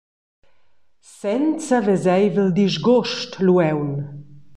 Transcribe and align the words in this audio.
Senza 1.19 1.77
veseivel 1.87 2.49
disgust 2.57 3.31
lu 3.45 3.55
aunc. 3.69 3.97